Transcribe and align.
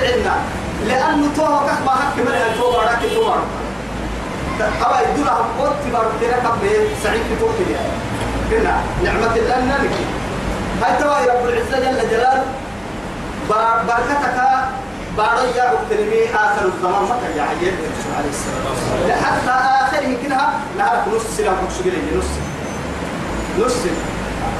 عنا 0.00 0.36
لأنه 0.86 1.28
توه 1.36 1.66
كح 1.66 1.80
ما 1.86 1.90
حكي 1.90 2.20
من 2.22 2.32
توه 2.58 3.36
أبا 4.82 5.00
يدور 5.00 5.28
هم 5.28 5.60
قط 5.60 5.76
بارك 5.92 6.12
ترى 6.20 6.40
كم 6.42 6.58
سعيد 7.02 7.22
توه 7.40 7.50
كده 7.58 7.78
قلنا 8.50 8.76
نعمة 9.04 9.36
الله 9.36 9.60
نلك 9.64 9.90
هاي 10.82 10.98
توا 11.02 11.18
رب 11.34 11.48
العزة 11.48 11.78
جل 11.78 12.10
جلاله. 12.10 12.44
بركتك 13.48 14.36
بارك 15.16 15.56
يا 15.56 15.72
كلمي 15.90 16.24
آخر 16.34 16.66
الزمان 16.66 17.02
ما 17.02 17.16
كان 17.22 17.36
يعيد 17.36 17.74
عليه 18.18 18.28
السلام 18.30 19.08
لحتى 19.08 19.50
آخره 19.84 20.16
كده 20.24 20.40
نعرف 20.78 21.08
نص 21.14 21.36
سلام 21.36 21.54
كشبيل 21.70 21.94
نص. 22.18 22.24
نص. 23.66 23.76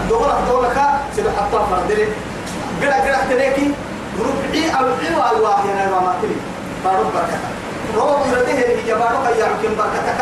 دولة 0.09 0.35
دولة 0.49 0.69
سلام 1.17 1.33
حتى 1.37 1.59
فردلي. 1.71 2.07
قرأ 2.83 2.95
قرأ 2.95 3.25
تلاقي 3.31 3.63
ربعي 4.21 4.71
أو 4.71 4.87
عوا 4.87 5.37
الله 5.37 5.59
يا 5.67 5.91
ما 5.91 6.15
تلي 6.23 6.37
بارك 6.85 7.07
بركة. 7.15 7.39
روب 7.97 8.21
يرده 8.33 8.53
هي 8.53 8.95
بارك 8.95 9.37
يا 9.39 9.47
يمكن 9.47 9.77
بركتك 9.79 10.21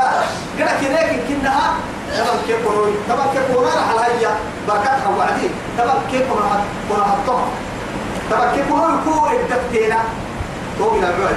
قرأ 0.58 0.72
كلاك 0.80 1.10
كنها 1.28 1.74
طبعا 2.18 2.36
كيف 2.46 2.66
كورو 2.66 2.86
طبعا 3.08 3.26
كيف 3.34 3.52
كورو 3.54 3.66
على 3.68 4.00
هيا 4.00 4.30
بركتها 4.68 5.08
وعدي 5.18 5.48
طبعا 5.78 5.94
كيف 6.10 6.22
كورو 6.28 6.42
كورو 6.88 7.04
حطها 7.04 7.46
طبعا 8.30 8.52
كيف 8.54 8.68
كورو 8.68 8.96
كورو 9.04 9.38
الدكتينا 9.40 9.98
توقي 10.78 10.98
العباد 10.98 11.36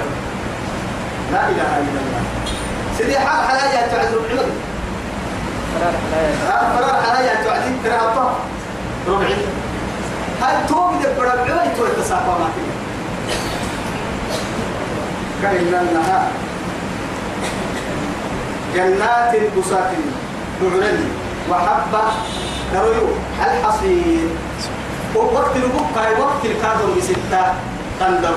لا 1.32 1.48
إله 1.48 1.70
إلا 1.78 2.00
الله. 2.00 2.22
سيدي 2.98 3.18
حال 3.18 3.48
حلايا 3.48 3.86
تعز 3.86 4.14
ربعي. 4.14 4.46
فرار 6.76 7.02
حلايا 7.02 7.34
تعز 7.44 7.62
ترى 7.84 7.98
حطها 7.98 8.34
ربعي. 9.08 9.36
هل 10.42 10.66
توم 10.68 10.98
دي 10.98 11.06
بربعي 11.18 11.68
تو 11.76 11.86
التساقوا 11.86 12.38
ما 12.38 12.48
فيه 12.54 12.72
كأن 15.42 15.74
النهار 15.88 16.28
جنات 18.74 19.36
بسات 19.58 19.90
نعلن 20.62 21.04
وحبة 21.50 22.02
نرويو 22.74 23.08
الحصير. 23.40 24.28
وقت 25.14 25.56
البقى 25.56 26.20
وقت 26.20 26.44
الكادر 26.44 26.86
بستة 26.98 27.42
تندر 28.00 28.34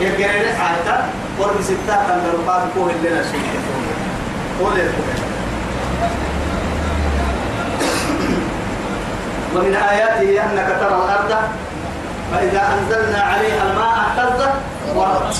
يقرن 0.00 0.54
حتى 0.60 0.96
قرب 1.40 1.60
ستة 1.62 1.96
تندر 2.08 2.36
بعد 2.46 2.62
كوه 2.74 2.90
اللي 2.90 3.20
نسوي 3.20 3.40
قول 4.60 4.78
ومن 9.56 9.74
آياته 9.74 10.44
أنك 10.44 10.68
ترى 10.80 10.96
الأرض 11.04 11.32
فإذا 12.32 12.62
أنزلنا 12.74 13.20
عليها 13.22 13.62
الماء 13.70 13.94
اهتزت 14.04 14.52
وربت 14.96 15.36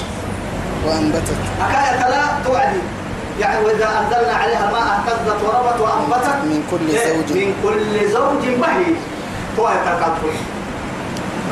وأنبتت. 0.87 1.39
حكاية 1.61 2.09
لا 2.09 2.23
توعدي. 2.45 2.81
يعني 3.41 3.65
وإذا 3.65 3.89
أنزلنا 4.01 4.35
عليها 4.35 4.69
الماء 4.69 4.83
اهتزت 4.83 5.43
وربت 5.45 5.81
وأنبتت 5.81 6.39
من 6.45 6.61
كل 6.71 6.89
زوج. 7.09 7.37
من 7.39 7.55
كل 7.63 8.13
زوج 8.13 8.43
بهيج 8.61 8.97
هو 9.59 9.69
يتكاتل 9.69 10.37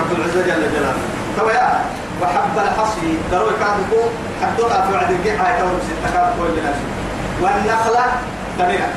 رب 0.00 0.10
العزة 0.18 0.40
جل 0.40 0.62
جلاله. 0.72 1.04
تو 1.36 1.48
يا 1.48 1.80
وحب 2.22 2.58
الحصي. 2.58 3.18
ضروري 3.32 3.54
كان 3.60 3.76
يكون 3.86 4.08
حدوها 4.42 4.86
في 4.86 4.92
وعد 4.92 5.10
الجيحة 5.10 5.56
يتورم 5.56 5.80
ستة 5.88 6.20
كل 6.38 6.58
الناس 6.58 6.76
والنخلة 7.42 8.04
تمام 8.58 8.90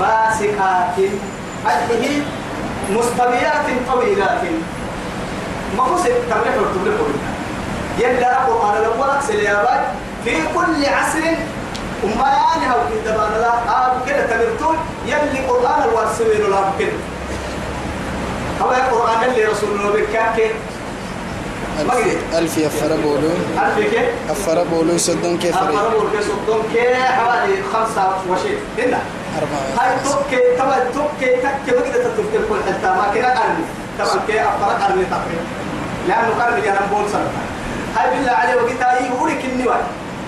باسقات. 0.00 0.98
هذه 1.66 2.22
مستويات 2.90 3.66
طويلات. 3.92 4.40
ما 5.76 5.82
هو 5.84 5.96
تملك 5.96 6.56
وتملك 6.60 6.98
يلا 7.98 8.32
القرآن 8.42 8.76
الأول 8.76 9.10
أكسل 9.10 9.34
يا 9.34 9.54
باي 9.62 9.80
في 10.24 10.42
كل 10.54 10.86
عصر 10.86 11.24
وما 12.04 12.26
يعني 12.28 12.72
هو 12.72 12.80
كده 13.04 13.12
بنا 13.16 13.38
لا 13.38 13.52
آه 13.68 13.92
كده 14.06 14.26
تمرتون. 14.26 14.76
يلي 15.06 15.46
قرآن 15.48 15.82
الوارسوين 15.88 16.44
ولا 16.44 16.62
كده 16.78 16.92
هو 18.62 18.70
القرآن 18.70 19.24
اللي 19.30 19.44
رسول 19.44 19.70
الله 19.80 19.90
بكاكي 19.92 20.50
ألف 22.38 22.58
يفر 22.58 22.96
بولو 23.04 23.30
عارف 23.58 23.78
كيف؟ 23.78 24.08
أفر 24.30 24.64
بولو 24.64 24.98
سدون 24.98 25.38
كيف 25.38 25.56
ري 25.62 25.62
أمر 25.62 26.08
كيف 26.12 26.26
صدق 26.28 26.62
كي 26.72 26.94
حوالي 26.94 27.62
خمسة 27.72 28.14
وشيء 28.30 28.58
هنا. 28.78 28.98
أربعة. 29.38 29.66
هاي 29.78 29.98
توكي 30.04 30.40
تبع 30.58 30.78
توكي 30.94 31.36
تك 31.36 31.74
ما 31.74 31.80
قدرت 31.82 32.06
تفكر 32.06 32.42
كل 32.48 32.60
حتى 32.68 32.86
ما 32.86 33.04
كنا 33.14 33.40
قرني 33.40 33.64
طبعا 33.98 34.26
كي 34.26 34.40
أفرق 34.40 34.82
قرني 34.82 35.04
تقريبا. 35.04 35.44
لأنه 36.08 36.44
قرني 36.44 36.60
جانا 36.60 36.80
بول 36.92 37.10
سنة 37.12 37.30
هاي 37.96 38.16
بالله 38.16 38.32
عليه 38.32 38.54
يقولك 39.06 39.44
إني 39.44 39.68
واحد. 39.68 39.84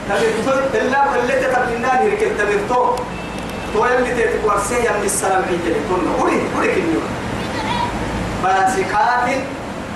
تبرتو 0.09 0.51
إلا 0.75 1.35
تبلنا 1.43 2.03
نركب 2.05 2.31
تبرتو 2.39 2.97
تو 3.75 3.85
اللي 3.85 4.15
من 4.99 5.05
السلام 5.05 5.43
قولي 6.21 6.41
قولي 6.55 6.73
إني 6.73 6.97
واحد. 6.97 7.17
فاسقات 8.43 9.29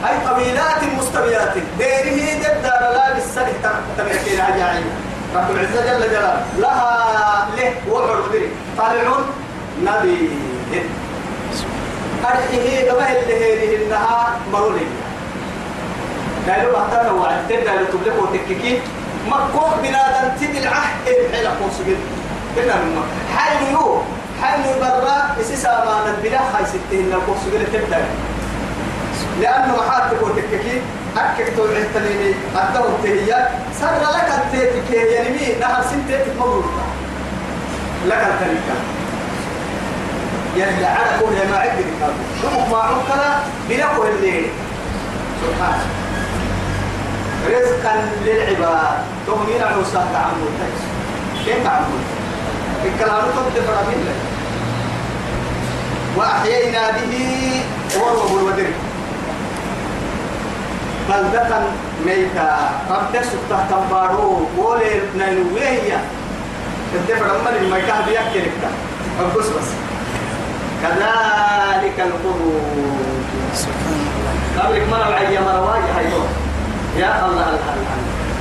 أي 0.08 0.14
طويلات 0.28 0.82
مستويات. 0.98 1.54
ديره 1.78 2.38
جد 2.42 2.64
لا 2.64 3.12
بالسلح 3.14 3.48
تبركين 3.98 4.40
عجائب 4.40 4.84
رب 5.34 5.50
العزة 5.50 5.80
جل 5.86 6.10
جلاله. 6.10 6.44
لها 6.58 7.48
له 7.56 7.72
وعر 7.92 8.20
به 8.32 8.48
طالعون 8.78 9.24
نبي. 9.82 10.30
أرحيه 12.24 12.90
قبل 12.90 13.02
اللي 13.02 13.76
إنها 13.76 14.36
مرولي 14.52 14.86
قالوا 16.48 16.72
بعد 16.72 17.06
لو 17.06 17.24
عدت 17.24 17.68
قالوا 17.68 17.86
تبلغ 17.92 18.22
وتككي. 18.22 18.80
مكوك 19.26 19.74
بنادم 19.82 20.28
تدي 20.40 20.58
العهد 20.58 21.08
الحيلة 21.08 21.50
قوس 21.50 21.76
جد 21.86 22.00
كنا 22.56 22.74
من 22.74 23.02
حي 23.36 23.72
يو 23.72 24.02
حي 24.42 24.80
برا. 24.80 25.36
أساس 25.40 25.64
ما 25.64 25.96
نبلا 26.08 26.38
خاي 26.52 26.64
ستين 26.66 27.12
قوس 27.26 27.42
جد 27.52 27.66
تبدا 27.72 28.04
لأنه 29.40 29.76
محاتب 29.76 30.22
وتككي 30.22 30.82
أكك 31.16 31.56
توعي 31.56 31.84
تليني 31.94 32.34
أدو 32.56 32.84
التهيات 32.88 33.48
سر 33.80 34.00
لك 34.14 34.28
التهيك 34.38 34.90
يعني 34.90 35.28
مين 35.28 35.60
نهر 35.60 35.82
سنتيتك 35.90 36.36
مبروك 36.38 36.64
لك. 38.06 38.16
التهيك 38.16 38.62
يعني 40.56 40.84
على 40.84 41.10
كل 41.20 41.50
ما 41.50 41.56
عقد 41.56 41.84
شوف 42.42 42.70
ما 42.70 42.78
عقلا 42.78 43.38
بلقوا 43.68 44.08
الليل. 44.08 44.46
سبحانه 45.42 45.84
رزقا 47.46 48.08
للعباد. 48.24 48.98
تؤمن 49.26 49.62
عوسى 49.62 50.04
تعمل 50.12 50.48
تكس 50.60 50.82
كيف 51.44 51.64
تعمل 51.64 52.00
الكلام 52.84 53.24
تبدأ 53.24 53.62
فرامين 53.66 54.00
لك 54.06 54.20
وأحيينا 56.16 56.90
به 56.90 57.62
وروه 58.00 58.40
الودر 58.40 58.70
بلدة 61.10 61.60
ميتا. 62.06 62.70
رب 62.90 63.12
سبته 63.22 63.58
تنبارو 63.70 64.46
قولي 64.58 65.00
نينوية 65.18 66.00
الدفع 66.94 67.26
لما 67.26 67.50
الميتا 67.60 68.00
بيأكل 68.06 68.40
لك 68.40 68.62
أبقص 69.20 69.46
بس. 69.46 69.68
كذلك 70.82 71.96
الخروج 71.98 73.58
قبلك 74.58 74.88
مرة 74.90 75.08
العيا 75.08 75.40
مرة 75.40 75.60
واجه 75.70 76.08
يا 76.96 77.26
الله 77.26 77.48
الله 77.48 77.58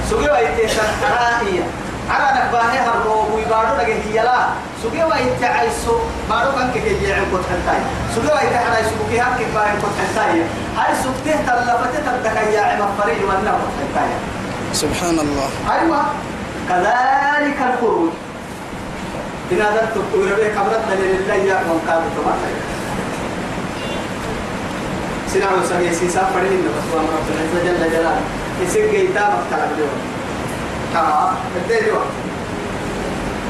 سوقي 0.10 0.30
ويتي 0.30 0.68
سرحائية 0.68 1.64
على 2.10 2.40
نكباهي 2.40 2.80
هربو 2.80 3.36
ويبارو 3.36 3.76
لك 3.80 3.90
هي 3.90 4.24
لا 4.24 4.40
سوقي 4.84 5.04
ويتي 5.04 5.46
عيسو 5.46 5.94
بارو 6.30 6.52
كان 6.52 6.72
كي 6.74 6.80
يجي 6.80 7.14
عن 7.14 7.26
كنت 7.32 7.46
حنتاي 7.52 7.80
سوقي 8.16 8.32
ويتي 8.38 8.58
حنا 8.58 8.80
يسوقي 8.80 9.20
هاك 9.20 9.38
كباهي 9.40 9.74
كنت 9.82 9.96
حنتاي 10.02 10.42
هاي 10.78 10.92
سوقته 11.04 11.42
تلفته 11.48 12.00
تبدك 12.06 12.38
يا 12.54 12.62
عم 12.62 12.90
فريد 12.98 13.24
وأنا 13.24 13.52
كنت 13.62 13.76
حنتاي 13.80 14.12
سبحان 14.74 15.20
الله 15.20 15.50
أيوة 15.72 16.02
كذلك 16.70 17.58
الخروج. 17.74 18.10
إن 19.52 19.62
هذا 19.62 19.92
تقول 19.96 20.30
به 20.30 20.48
كبرت 20.48 20.86
لله 21.00 21.34
يا 21.34 21.58
من 21.68 21.80
قال 21.88 22.04
تمام 22.16 22.40
سنعو 25.34 25.64
سمي 25.70 25.94
سيسا 25.94 26.24
فرين 26.34 26.62
بس 26.66 26.94
هو 26.94 27.00
رب 27.00 27.28
العزة 27.34 27.60
جل 27.66 27.92
جلاله 27.92 28.22
مقتل 29.18 29.74
اليوم 29.74 29.98
كما 30.94 31.34
الدين 31.56 31.94
وقت 31.94 32.29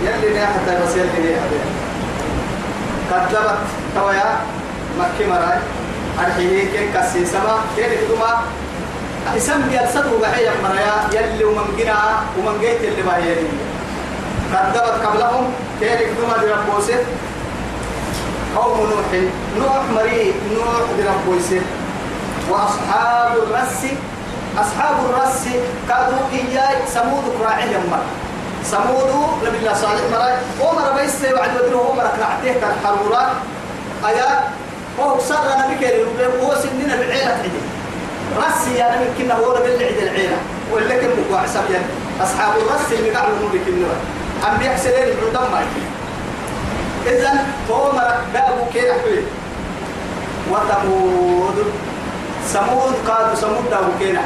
يلي 0.03 0.33
نيا 0.33 0.45
حتى 0.45 0.83
بس 0.83 0.95
يلي 0.95 1.19
نيا 1.23 1.41
كذبت 3.09 3.57
تويا 3.95 4.39
مكي 4.99 5.29
مراي 5.29 5.59
أرحيه 6.19 6.63
كي 6.71 6.91
كسي 6.93 7.25
سما 7.25 7.59
كي 7.75 7.81
لكتما 7.81 8.41
اسم 9.37 9.61
بيرسد 9.69 10.13
وبحي 10.13 10.45
مرايا 10.63 10.95
يلي 11.13 11.43
ومن 11.43 11.75
جنا 11.77 12.19
ومن 12.37 12.59
جيت 12.61 12.81
اللي 12.81 13.29
يلي 13.29 13.47
كذبت 14.53 15.05
قبلهم 15.05 15.53
كي 15.79 15.85
لكتما 15.85 16.35
بربوسه 16.41 16.99
قوم 18.55 18.89
نوح 18.89 19.09
نوح 19.59 19.83
مريء 19.95 20.33
نوح 20.53 20.85
بربوسه 20.97 21.61
وأصحاب 22.49 23.31
الرس 23.37 23.85
أصحاب 24.57 24.95
الرس 25.09 25.43
كادوا 25.89 26.25
إياي 26.33 26.75
سمود 26.93 27.23
كراعي 27.39 27.67
يمر. 27.73 28.03
سمود 28.63 29.09
نبي 29.47 29.57
الله 29.57 29.73
صالح 29.73 30.01
مراي 30.11 30.33
ومر 30.61 30.91
بيس 30.97 31.33
وعد 31.33 31.49
بدره 31.49 31.89
ومر 31.89 32.07
كراعته 32.17 32.59
كان 32.61 32.75
حرورا. 32.83 33.23
أيا 34.05 34.29
هو 34.99 35.19
صار 35.19 35.45
نبي 35.59 35.75
كريم 35.75 36.07
هو 36.43 36.55
سنين 36.55 36.91
العيلة 36.91 37.31
عدي 37.31 37.49
رسي 38.37 38.75
يا 38.75 38.95
نبي 38.95 39.09
كنا 39.17 39.33
هو 39.33 39.57
نبي 39.57 39.75
العيد 39.75 39.97
العيلة. 39.97 40.37
ولا 40.71 40.95
كم 40.95 41.07
بقوا 41.07 41.39
عسب 41.43 41.71
يعني. 41.71 41.85
أصحاب 42.21 42.53
الرس 42.57 42.91
اللي 42.91 43.09
قالوا 43.09 43.49
نبي 43.49 43.59
كنا 43.65 43.87
أم 44.47 44.57
بيحسلين 44.57 45.07
من 45.07 45.33
دم 45.33 45.53
إذا 47.07 47.45
هو 47.71 47.91
مر 47.91 48.13
بابو 48.33 48.65
كيف 48.73 48.91
حبيب 48.91 49.23
وثمود. 50.51 51.57
سمود 52.47 52.93
قالوا 53.07 53.35
سمود 53.35 53.69
داو 53.71 53.81
كينا 53.99 54.21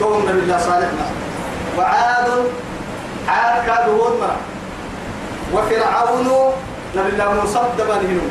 توم 0.00 0.22
نبي 0.28 0.40
الله 0.40 0.58
صالح 0.58 0.88
وعاد 1.78 2.28
عاد 3.28 3.66
كادوا 3.66 4.06
ودمر 4.06 4.36
وفرعون 5.54 6.52
نبي 6.96 7.08
الله 7.08 7.42
مصدب 7.44 7.90
هنو. 7.90 8.26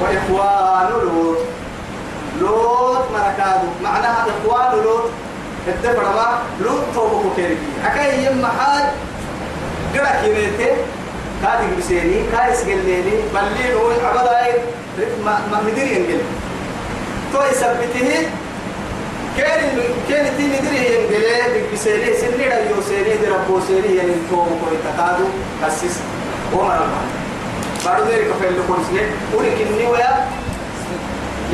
وإخوان 0.00 0.88
لوط. 0.90 1.38
لوط 2.40 3.04
مركادو 3.12 3.68
معناها 3.82 4.26
إخوان 4.32 4.84
لوط. 4.84 5.04
الدبر 5.68 6.02
ما. 6.02 6.38
لوط 6.60 6.84
توبة 6.94 7.30
كيري 7.36 7.56
حكاية 7.84 8.26
يم 8.26 8.46
حال 8.46 8.84
قرأ 9.94 10.22
كيريتي. 10.22 10.70
كادي 11.42 11.76
بسيني 11.78 12.24
كايس 12.32 12.60
قليني 12.62 13.14
بلي 13.34 13.72
نوي 13.72 13.94
عبداي 14.04 14.52
ما 15.24 15.40
ما 15.50 15.60
مدري 15.66 15.94
ينقل. 15.96 16.20
تو 17.32 17.42
يثبته. 17.42 18.28
كان 19.40 19.60
كان 20.08 20.36
تي 20.36 20.44
مدري 20.46 20.78
ينقل 20.94 21.62
بسيني 21.72 22.14
سني 22.16 22.48
دا 22.48 22.70
يوسيني 22.70 23.16
دي 23.20 23.26
ربو 23.26 23.60
سيني 23.66 23.96
يعني 23.96 24.12
تو 24.30 24.36
كوي 24.36 24.76
تكادو 24.84 25.24
أسيس 25.66 25.96
وما 26.54 26.74
ربا. 26.74 27.00
بعد 27.86 28.02
ذلك 28.02 28.28
فعل 28.40 28.52
لكم 28.58 28.84
سنين 28.90 29.08
ولكن 29.34 29.86
ويا 29.90 30.26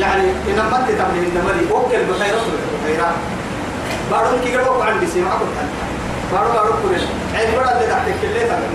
يعني 0.00 0.22
إن 0.48 0.56
ما 0.56 0.86
تتعمل 0.88 1.18
إنما 1.18 1.50
لي 1.60 1.70
أوكل 1.72 2.04
بخيرات 2.10 2.42
بخيرات 2.84 3.14
بعدهم 4.10 4.40
كي 4.44 4.56
قالوا 4.56 4.84
عندي 4.84 5.06
سيما 5.06 5.28
أقول 5.28 5.48
بعدهم 6.32 6.54
بعدهم 6.54 6.76
كل 6.82 6.94
عين 7.38 7.58
ولا 7.58 7.82
تدعك 7.82 8.04
كلها 8.22 8.48
تعمل 8.48 8.66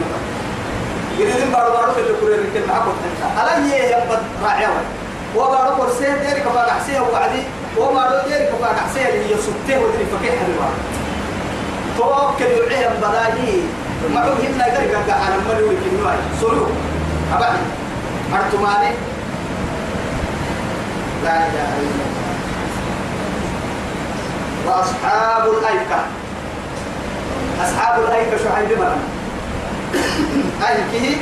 يريدين 1.19 1.51
بارو 1.51 1.71
بارو 1.71 1.91
في 1.91 1.99
الكوري 1.99 2.33
ركن 2.33 2.67
معكم 2.69 2.93
ألا 3.41 3.65
هي 3.73 3.91
يبد 3.91 4.23
راعية 4.43 4.67
وبارو 5.35 5.75
كورسيه 5.75 6.13
ديري 6.13 6.41
كفاك 6.41 6.69
عسيه 6.69 6.99
وعدي 6.99 7.43
وبارو 7.77 8.27
ديري 8.27 8.45
كفاك 8.45 8.79
عسيه 8.89 9.09
اللي 9.09 9.31
يسبته 9.33 9.79
ودري 9.79 10.05
فكيه 10.11 10.31
حلوة 10.31 10.69
توكل 11.97 12.45
يعيه 12.71 12.89
بداهي 12.97 13.59
معه 14.13 14.23
هنا 14.23 14.67
يقدر 14.67 14.83
يقع 14.89 15.13
على 15.13 15.35
ملو 15.49 15.71
الكنواي 15.71 16.17
سلو 16.41 16.65
أبعد. 17.37 17.57
أرتماني 18.33 18.91
لا 21.23 21.37
إله 21.37 21.69
إلا 21.79 21.91
الله. 21.91 22.11
وأصحاب 24.67 25.43
الأيكة. 25.59 25.99
أصحاب 27.63 28.03
الأيكة 28.03 28.37
شو 28.37 28.49
حيدي 28.55 28.75
مرنا 28.75 28.97
أي 30.67 30.77
كي 30.91 31.17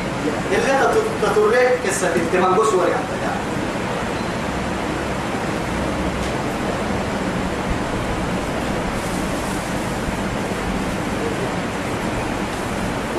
اللي 0.52 0.90
تطرق 1.22 1.72
قصة 1.88 2.08
التمام 2.16 2.56
قصة 2.56 2.78
وري 2.78 2.92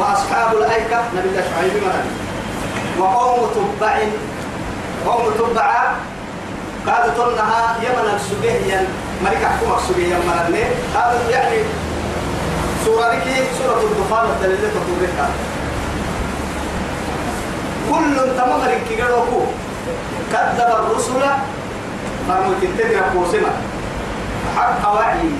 وأصحاب 0.00 0.56
الأيكة 0.56 0.99
نبي 1.17 1.29
الله 1.29 1.44
شعيب 1.50 1.73
مثلا 1.76 2.05
وقوم 2.99 3.50
تبع 3.55 3.99
قوم 5.06 5.25
تبع 5.38 5.93
قالوا 6.87 7.14
تنها 7.14 7.76
يمن 7.82 8.14
السبيه 8.17 8.88
ملك 9.25 9.43
حكومة 9.44 9.76
السبيه 9.76 10.06
يمن 10.14 10.29
هذا 10.94 11.31
يعني 11.31 11.56
سورة 12.85 13.12
لك 13.12 13.25
سورة 13.58 13.82
الدخان 13.82 14.26
الدليل 14.31 14.58
تطورك 14.58 15.19
كل 17.91 18.37
تمام 18.37 18.61
لك 18.64 19.02
قالوا 19.02 19.47
كذب 20.32 20.75
الرسل. 20.79 21.20
فرموا 22.29 22.55
تنتظر 22.62 23.02
قوسنا 23.14 23.52
حق 24.56 24.94
وعي. 24.94 25.31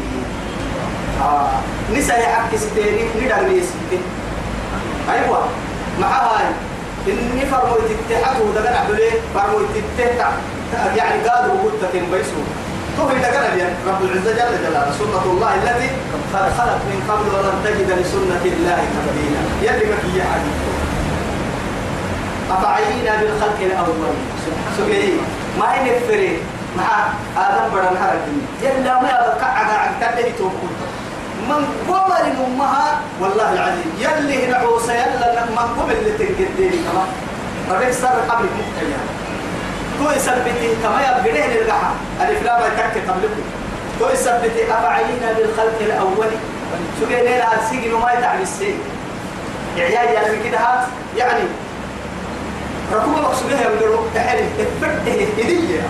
آه. 1.23 1.49
نساء 1.95 2.23
حق 2.23 2.57
ستيني. 2.57 3.03
ندر 3.17 3.49
نيستين 3.49 4.03
أيوة. 5.13 5.41
مع 6.01 6.09
هاي 6.09 6.47
إني 7.09 7.47
فرموا 7.47 7.77
تتحكوا 7.91 8.55
دقنا 8.55 8.79
عليه 8.79 9.13
فرموا 9.35 9.61
تتحكوا 9.75 10.97
يعني 10.97 11.29
قالوا 11.29 11.55
قلت 11.65 11.83
تنبيسوا 11.93 12.45
تو 12.97 13.09
إذا 13.09 13.29
قال 13.35 13.59
لي 13.59 13.65
رب 13.89 14.03
العزة 14.03 14.33
جل 14.33 14.53
جلاله. 14.65 14.93
سنة 14.99 15.25
الله 15.33 15.55
التي 15.55 15.89
خلت 16.33 16.81
من 16.91 16.99
قبل 17.09 17.27
ولن 17.35 17.57
تجد 17.65 17.91
لسنة 18.01 18.45
الله 18.45 18.79
تبديلا. 18.95 19.43
يلي 19.63 19.87
في 19.87 20.23
حديث 20.31 20.59
أفعينا 22.51 23.13
بالخلق 23.21 23.59
الأول. 23.61 24.15
سبحانه. 24.79 25.21
ما 25.59 25.75
هي 25.75 25.97
نفري 25.97 26.39
مع 26.79 26.89
آدم 27.37 27.75
بدن 27.75 27.99
حرك 27.99 28.25
يلا 28.63 29.03
ما 29.03 29.09
يبقى 29.09 29.59
على 29.59 29.73
عن 29.73 29.93
تبدي 30.01 30.33
توكل 30.39 30.73
من 31.51 31.65
قمر 31.89 32.23
أمها 32.47 33.01
والله 33.21 33.53
العظيم 33.53 33.93
يلي 33.99 34.47
هنا 34.47 34.57
عوسى 34.57 34.93
يلا 34.93 35.45
من 35.51 35.59
قبل 35.83 35.93
اللي 35.93 36.11
تنقديني 36.19 36.77
كمان 36.77 37.09
ربك 37.71 37.93
صار 37.95 38.17
قبل 38.29 38.45
مختلف 38.45 39.01
تو 39.99 40.11
يثبتي 40.11 40.69
كما 40.83 41.01
يبقى 41.01 41.49
للقحة 41.49 41.93
الإفلام 42.21 42.61
يتكي 42.73 43.01
قبلكم. 43.09 43.43
تو 44.01 44.09
يثبتي 44.09 44.73
أفعينا 44.73 45.33
بالخلق 45.37 45.79
الأول؟ 45.81 46.31
شو 47.01 47.15
قال 47.15 47.25
لها 47.25 47.55
السجن 47.63 47.93
وما 47.95 48.13
يتعب 48.13 48.41
السجن 48.41 48.79
عيال 49.79 50.15
يعني 50.15 50.37
كده 50.51 50.59
يعني 51.17 51.43
ركوب 52.93 53.13
مقصودها 53.13 53.61
يقولوا 53.61 54.05
تعالي 54.15 54.43
تفرته 54.59 55.13
هدية 55.39 55.81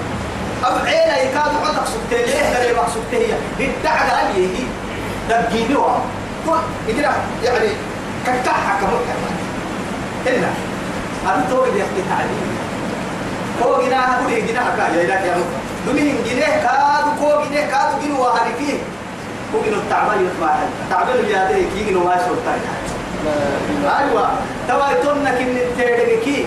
أو 0.66 0.72
عيلة 0.86 1.16
يكاد 1.16 1.52
عندك 1.66 1.86
سبتين 1.86 2.26
ليه 2.26 2.52
ده 2.52 2.62
اللي 2.62 2.74
مقصودته 2.80 3.34
هي 3.58 3.66
الدعجة 3.66 4.12
عليه. 4.16 4.58
هي 5.30 5.42
تبجينوها 5.42 6.00
كده 6.88 7.10
يعني 7.44 7.68
كتاحة 8.26 8.80
كمكة 8.80 9.14
إلا 10.26 10.48
هذا 11.26 11.46
تو 11.50 11.64
اللي 11.64 11.80
يحكي 11.80 12.02
تعليم. 12.10 12.58
هو 13.62 13.82
جنا 13.82 14.18
هو 14.22 14.28
جنا 14.28 14.68
هكا 14.68 14.96
يا 14.96 15.04
إلهي 15.04 15.28
يا 15.28 15.34
رب. 15.34 15.44
دمين 15.86 16.16
جنيه 16.26 16.46
كادو 16.46 17.10
كو 17.20 17.44
جنيه 17.48 17.66
كادو 17.66 17.94
جنوا 18.04 18.26
هاركين 18.26 18.78
هو 19.54 19.60
جنوا 19.66 19.78
التعبان 19.78 20.26
يطلع 20.26 20.56
التعبان 20.84 21.18
اللي 21.18 21.36
هذا 21.36 21.54
كي 21.74 21.84
جنوا 21.90 22.04
ما 22.04 22.16
شو 22.16 22.34
أيوة. 23.98 24.28
توا 24.68 24.90
يتونك 24.90 25.34
إن 25.40 25.58
تيرجكي 25.76 26.44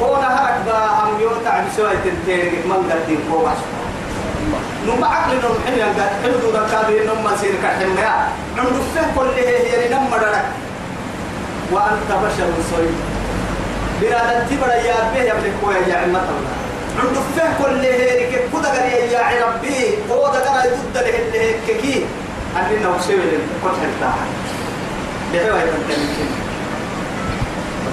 كونا 0.00 0.28
هرك 0.40 0.56
با 0.66 0.78
هم 0.86 1.44
تعب 1.44 1.64
سوى 1.76 1.90
تيرجك 2.26 2.66
من 2.66 2.90
قدين 2.92 3.18
كو 3.32 3.46
باش 4.52 4.66
نم 4.86 5.04
عقل 5.04 5.34
نم 5.36 5.54
حين 5.66 5.80
قال 5.82 6.10
حلو 6.22 6.36
دورا 6.42 6.62
كادو 6.72 6.94
نم 7.08 7.24
ما 7.24 7.36
سير 7.40 7.54
كحم 7.62 7.98
يا. 7.98 8.14
نم 8.56 8.66
دفه 8.76 9.06
كل 9.16 9.28
هي 9.36 9.88
نم 9.94 10.10
مدرك 10.12 10.44
وأنت 11.72 12.10
بشر 12.24 12.48
صيد 12.70 12.94
بنا 14.00 14.46
تبرا 14.50 14.74
يا 14.74 14.94
به 15.14 15.22
يا 15.22 15.32
ابن 15.32 15.52
كويا 15.62 15.78
يا 15.88 15.96
عمة 15.96 16.18
الله. 16.32 16.54
عنده 16.98 17.20
فيه 17.34 17.64
كل 17.64 17.80
هيك 17.80 18.32
كذا 18.52 18.68
قال 18.70 19.34
يا 19.36 19.46
ربي. 19.46 19.78
هو 20.10 20.32
ده 20.32 20.40
كان 20.44 20.56
يضد 20.66 20.96
له 20.96 21.18
اللي 21.18 21.38
هيك 21.40 21.80
كي 21.82 22.04
أننا 22.56 22.96
نسوي 22.96 23.16
كل 23.62 23.70
حتى 23.82 24.10
لهوا 25.32 25.58
يتكلم 25.58 26.30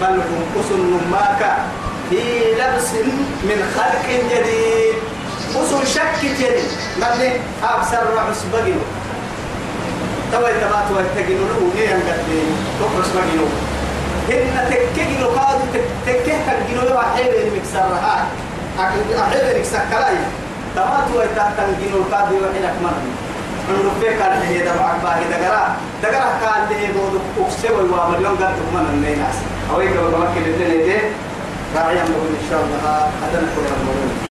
بل 0.02 0.08
هم 0.28 0.44
أسن 0.60 1.00
ماك 1.12 1.42
في 2.10 2.22
لبس 2.60 2.90
من 3.44 3.60
خلق 3.76 4.06
جديد. 4.32 4.96
أسن 5.62 5.86
شك 5.86 6.14
جديد 6.24 6.64
من 6.98 7.32
أبصر 7.64 8.04
رأس 8.16 8.42
بقيو 8.54 8.82
توي 10.32 10.54
تبات 10.62 10.88
ويتجنوا 10.96 11.48
له 11.48 11.60
نيان 11.76 12.00
قد 12.08 12.20
تقرص 12.80 13.10
بقيو 13.16 13.48
هن 14.30 14.70
تككي 14.70 15.18
لو 15.22 15.30
قاد 15.30 15.60
تككي 16.06 16.36
تنجلو 16.48 16.84
يا 16.90 17.02
حيل 17.16 17.34
المكسر 17.48 17.80
ها 17.80 18.28
أحيل 18.80 19.42
المكسر 19.42 19.80
كلاي. 19.92 20.18
تمات 20.76 21.08
ويتا 21.16 21.46
تنجلو 21.58 22.04
قاد 22.12 22.32
يوحيلك 22.32 22.76
مرة. 22.84 23.04
من 23.70 23.78
ربك 23.86 24.18
كان 24.20 24.42
هي 24.42 24.60
دمع 24.60 24.94
باقي 25.04 25.24
دقرا 25.32 25.76
دقرا 26.04 26.30
كان 26.42 26.62
له 26.70 26.88
بود 26.94 27.22
أكسب 27.40 27.72
ويوامر 27.72 28.22
يوم 28.22 28.36
قد 28.36 28.56
من 28.74 28.86
الناس. 28.94 29.36
أويك 29.74 29.92
وكما 29.92 30.28
كل 30.36 30.50
الدنيا 30.50 30.86
دي؟ 30.86 30.98
راعي 31.76 32.02
أمره 32.02 32.26
إن 32.42 32.46
شاء 32.50 32.60
الله. 32.60 33.10
هذا 33.22 33.42
نقول 33.42 34.25